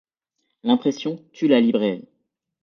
L’impression 0.63 1.23
tue 1.31 1.47
la 1.47 1.61
librairie. 1.61 2.09